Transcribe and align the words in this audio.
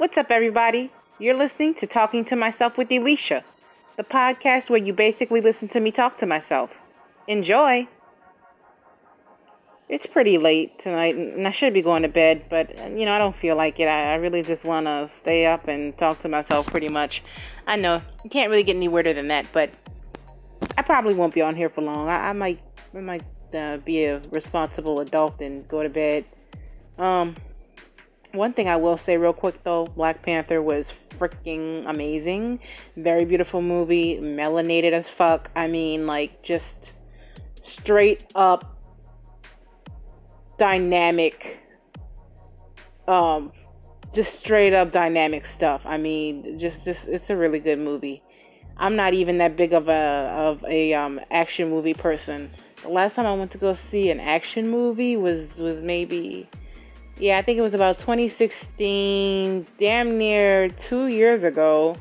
What's 0.00 0.16
up, 0.16 0.30
everybody? 0.30 0.90
You're 1.18 1.36
listening 1.36 1.74
to 1.74 1.86
Talking 1.86 2.24
to 2.24 2.34
Myself 2.34 2.78
with 2.78 2.90
Elisha, 2.90 3.44
the 3.98 4.02
podcast 4.02 4.70
where 4.70 4.78
you 4.78 4.94
basically 4.94 5.42
listen 5.42 5.68
to 5.68 5.78
me 5.78 5.90
talk 5.90 6.16
to 6.20 6.26
myself. 6.26 6.70
Enjoy! 7.28 7.86
It's 9.90 10.06
pretty 10.06 10.38
late 10.38 10.78
tonight, 10.78 11.16
and 11.16 11.46
I 11.46 11.50
should 11.50 11.74
be 11.74 11.82
going 11.82 12.00
to 12.00 12.08
bed, 12.08 12.46
but 12.48 12.78
you 12.98 13.04
know, 13.04 13.12
I 13.12 13.18
don't 13.18 13.36
feel 13.36 13.56
like 13.56 13.78
it. 13.78 13.88
I, 13.88 14.12
I 14.12 14.14
really 14.14 14.40
just 14.42 14.64
want 14.64 14.86
to 14.86 15.06
stay 15.14 15.44
up 15.44 15.68
and 15.68 15.94
talk 15.98 16.22
to 16.22 16.30
myself 16.30 16.66
pretty 16.68 16.88
much. 16.88 17.22
I 17.66 17.76
know 17.76 18.00
you 18.24 18.30
can't 18.30 18.50
really 18.50 18.62
get 18.62 18.76
any 18.76 18.88
weirder 18.88 19.12
than 19.12 19.28
that, 19.28 19.48
but 19.52 19.68
I 20.78 20.80
probably 20.80 21.12
won't 21.12 21.34
be 21.34 21.42
on 21.42 21.54
here 21.54 21.68
for 21.68 21.82
long. 21.82 22.08
I, 22.08 22.30
I 22.30 22.32
might, 22.32 22.62
I 22.94 23.00
might 23.00 23.24
uh, 23.54 23.76
be 23.76 24.04
a 24.04 24.22
responsible 24.30 25.00
adult 25.00 25.42
and 25.42 25.68
go 25.68 25.82
to 25.82 25.90
bed. 25.90 26.24
Um, 26.96 27.36
one 28.32 28.52
thing 28.52 28.68
I 28.68 28.76
will 28.76 28.98
say 28.98 29.16
real 29.16 29.32
quick 29.32 29.62
though, 29.64 29.86
Black 29.86 30.22
Panther 30.22 30.62
was 30.62 30.86
freaking 31.18 31.88
amazing. 31.88 32.60
Very 32.96 33.24
beautiful 33.24 33.62
movie, 33.62 34.18
melanated 34.20 34.92
as 34.92 35.06
fuck. 35.08 35.50
I 35.54 35.66
mean, 35.66 36.06
like 36.06 36.42
just 36.42 36.76
straight 37.64 38.24
up 38.34 38.76
dynamic 40.58 41.58
um 43.08 43.50
just 44.12 44.38
straight 44.38 44.74
up 44.74 44.92
dynamic 44.92 45.46
stuff. 45.46 45.82
I 45.84 45.96
mean, 45.96 46.58
just 46.58 46.84
just 46.84 47.06
it's 47.06 47.30
a 47.30 47.36
really 47.36 47.60
good 47.60 47.78
movie. 47.78 48.22
I'm 48.76 48.96
not 48.96 49.14
even 49.14 49.38
that 49.38 49.56
big 49.56 49.72
of 49.72 49.88
a 49.88 49.92
of 49.92 50.64
a 50.64 50.94
um 50.94 51.20
action 51.30 51.70
movie 51.70 51.94
person. 51.94 52.50
The 52.82 52.88
last 52.88 53.14
time 53.14 53.26
I 53.26 53.34
went 53.34 53.50
to 53.52 53.58
go 53.58 53.74
see 53.74 54.10
an 54.10 54.20
action 54.20 54.70
movie 54.70 55.16
was 55.16 55.56
was 55.56 55.80
maybe 55.80 56.48
yeah, 57.20 57.38
I 57.38 57.42
think 57.42 57.58
it 57.58 57.62
was 57.62 57.74
about 57.74 57.98
2016, 57.98 59.66
damn 59.78 60.18
near 60.18 60.68
2 60.68 61.08
years 61.08 61.44
ago. 61.44 61.96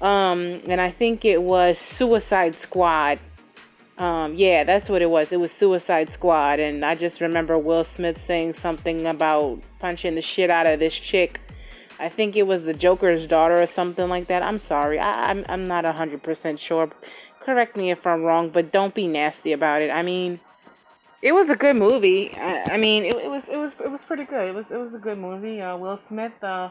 Um 0.00 0.60
and 0.68 0.80
I 0.80 0.90
think 0.90 1.24
it 1.24 1.42
was 1.42 1.78
Suicide 1.78 2.54
Squad. 2.54 3.18
Um, 3.98 4.34
yeah, 4.34 4.64
that's 4.64 4.90
what 4.90 5.00
it 5.00 5.08
was. 5.08 5.32
It 5.32 5.40
was 5.40 5.52
Suicide 5.52 6.12
Squad, 6.12 6.60
and 6.60 6.84
I 6.84 6.94
just 6.94 7.20
remember 7.22 7.56
Will 7.56 7.84
Smith 7.84 8.18
saying 8.26 8.56
something 8.60 9.06
about 9.06 9.62
punching 9.78 10.16
the 10.16 10.22
shit 10.22 10.50
out 10.50 10.66
of 10.66 10.78
this 10.78 10.92
chick. 10.92 11.40
I 11.98 12.10
think 12.10 12.36
it 12.36 12.42
was 12.42 12.64
the 12.64 12.74
Joker's 12.74 13.26
daughter 13.26 13.60
or 13.60 13.66
something 13.66 14.08
like 14.08 14.28
that. 14.28 14.42
I'm 14.42 14.58
sorry, 14.58 14.98
I, 14.98 15.30
I'm 15.30 15.46
I'm 15.48 15.64
not 15.64 15.86
hundred 15.86 16.22
percent 16.22 16.60
sure. 16.60 16.90
Correct 17.40 17.74
me 17.74 17.90
if 17.90 18.06
I'm 18.06 18.22
wrong, 18.22 18.50
but 18.50 18.70
don't 18.70 18.94
be 18.94 19.06
nasty 19.06 19.52
about 19.52 19.80
it. 19.80 19.90
I 19.90 20.02
mean, 20.02 20.40
it 21.22 21.32
was 21.32 21.48
a 21.48 21.56
good 21.56 21.76
movie. 21.76 22.34
I, 22.34 22.74
I 22.74 22.76
mean, 22.76 23.06
it 23.06 23.16
it 23.16 23.30
was 23.30 23.44
pretty 24.06 24.24
good. 24.24 24.48
It 24.48 24.54
was 24.54 24.70
it 24.70 24.78
was 24.78 24.94
a 24.94 24.98
good 24.98 25.18
movie. 25.18 25.60
Uh, 25.60 25.76
Will 25.76 25.98
Smith. 26.08 26.32
Uh, 26.42 26.70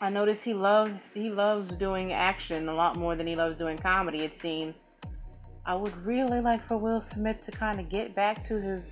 I 0.00 0.10
noticed 0.10 0.42
he 0.42 0.54
loves 0.54 0.98
he 1.12 1.30
loves 1.30 1.68
doing 1.68 2.12
action 2.12 2.68
a 2.68 2.74
lot 2.74 2.96
more 2.96 3.16
than 3.16 3.26
he 3.26 3.34
loves 3.34 3.58
doing 3.58 3.78
comedy. 3.78 4.20
It 4.20 4.40
seems. 4.40 4.74
I 5.66 5.74
would 5.74 5.94
really 6.06 6.40
like 6.40 6.66
for 6.66 6.78
Will 6.78 7.04
Smith 7.12 7.36
to 7.44 7.52
kind 7.52 7.78
of 7.78 7.90
get 7.90 8.14
back 8.14 8.48
to 8.48 8.54
his, 8.54 8.82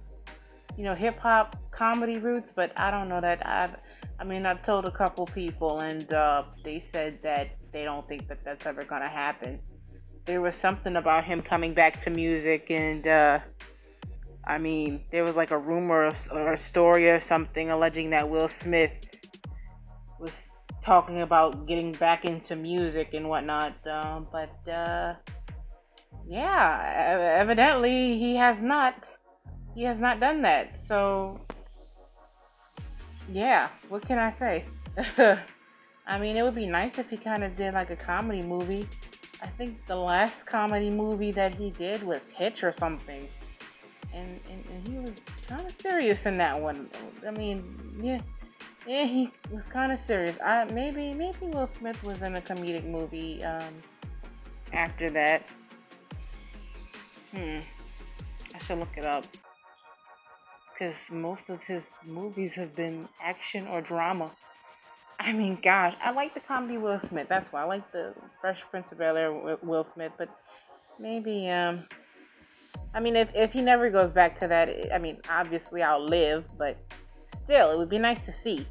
you 0.77 0.85
know, 0.85 0.95
hip 0.95 1.19
hop 1.19 1.57
comedy 1.71 2.19
roots, 2.19 2.51
but 2.55 2.71
I 2.77 2.91
don't 2.91 3.09
know 3.09 3.21
that 3.21 3.47
I've. 3.47 3.77
I 4.19 4.25
mean, 4.25 4.47
I've 4.47 4.65
told 4.65 4.87
a 4.87 4.91
couple 4.91 5.27
people, 5.27 5.81
and 5.81 6.11
uh, 6.13 6.45
they 6.65 6.85
said 6.93 7.19
that 7.23 7.57
they 7.73 7.85
don't 7.85 8.07
think 8.09 8.29
that 8.29 8.39
that's 8.45 8.67
ever 8.67 8.85
gonna 8.85 9.09
happen. 9.09 9.61
There 10.25 10.41
was 10.41 10.57
something 10.57 10.97
about 10.97 11.25
him 11.25 11.41
coming 11.41 11.73
back 11.73 12.03
to 12.05 12.11
music, 12.11 12.67
and 12.71 13.07
uh, 13.07 13.39
I 14.47 14.59
mean, 14.59 15.03
there 15.11 15.25
was 15.25 15.35
like 15.35 15.51
a 15.51 15.59
rumor 15.59 16.13
or 16.31 16.53
a 16.53 16.59
story 16.59 17.11
or 17.11 17.19
something 17.19 17.71
alleging 17.71 18.11
that 18.11 18.29
Will 18.29 18.49
Smith 18.49 18.93
was 20.21 20.33
talking 20.83 21.23
about 21.23 21.67
getting 21.67 21.91
back 21.93 22.25
into 22.25 22.55
music 22.55 23.13
and 23.13 23.29
whatnot. 23.29 23.75
Uh, 23.85 24.21
but 24.31 24.71
uh, 24.71 25.15
yeah, 26.29 27.39
evidently 27.41 28.19
he 28.19 28.37
has 28.37 28.61
not. 28.61 28.95
He 29.75 29.83
has 29.83 29.99
not 29.99 30.21
done 30.21 30.43
that. 30.43 30.81
So, 30.89 31.39
yeah, 33.31 33.69
what 33.89 34.07
can 34.07 34.19
I 34.19 34.33
say? 34.39 34.65
I 36.07 36.19
mean, 36.19 36.37
it 36.37 36.43
would 36.43 36.55
be 36.55 36.67
nice 36.67 36.99
if 36.99 37.11
he 37.11 37.17
kind 37.17 37.43
of 37.43 37.57
did 37.57 37.75
like 37.75 37.91
a 37.91 37.97
comedy 37.97 38.43
movie. 38.43 38.89
I 39.43 39.49
think 39.49 39.77
the 39.87 39.97
last 39.97 40.35
comedy 40.47 40.89
movie 40.89 41.33
that 41.33 41.55
he 41.55 41.71
did 41.71 42.03
was 42.05 42.23
Hitch 42.35 42.63
or 42.63 42.73
something. 42.79 43.29
And, 44.17 44.41
and, 44.51 44.65
and 44.73 44.89
he 44.89 44.99
was 44.99 45.13
kind 45.47 45.67
of 45.67 45.75
serious 45.81 46.25
in 46.25 46.39
that 46.39 46.59
one. 46.59 46.89
I 47.27 47.31
mean, 47.31 48.01
yeah, 48.03 48.21
yeah, 48.87 49.05
he 49.05 49.31
was 49.51 49.63
kind 49.71 49.93
of 49.93 49.99
serious. 50.07 50.37
I 50.43 50.65
maybe 50.65 51.13
maybe 51.13 51.47
Will 51.47 51.69
Smith 51.79 52.03
was 52.03 52.23
in 52.23 52.35
a 52.35 52.41
comedic 52.41 52.87
movie 52.87 53.45
um, 53.45 53.75
after 54.73 55.11
that. 55.11 55.43
Hmm. 57.33 57.59
I 58.55 58.59
should 58.67 58.79
look 58.79 58.97
it 58.97 59.05
up. 59.05 59.27
Because 60.73 60.97
most 61.11 61.43
of 61.49 61.61
his 61.67 61.83
movies 62.07 62.53
have 62.55 62.75
been 62.75 63.09
action 63.23 63.67
or 63.67 63.81
drama. 63.81 64.31
I 65.19 65.33
mean, 65.33 65.59
gosh, 65.63 65.95
I 66.03 66.13
like 66.13 66.35
the 66.35 66.41
comedy 66.41 66.79
Will 66.79 67.01
Smith. 67.09 67.27
That's 67.29 67.51
why 67.53 67.63
I 67.63 67.65
like 67.65 67.91
the 67.93 68.15
Fresh 68.41 68.59
Prince 68.71 68.87
of 68.93 68.99
Bel 68.99 69.17
Air 69.17 69.33
Will 69.63 69.87
Smith. 69.95 70.13
But 70.19 70.29
maybe, 70.99 71.49
um, 71.51 71.87
I 72.97 73.01
mean, 73.01 73.15
if 73.15 73.29
if 73.35 73.53
he 73.53 73.61
never 73.61 73.91
goes 73.91 74.11
back 74.11 74.41
to 74.41 74.49
that, 74.49 74.71
I 74.93 74.97
mean, 74.97 75.19
obviously 75.29 75.83
I'll 75.83 76.03
live. 76.03 76.47
But 76.57 76.79
still, 77.45 77.71
it 77.71 77.79
would 77.79 77.91
be 77.91 77.99
nice 77.99 78.25
to 78.25 78.33
see. 78.33 78.67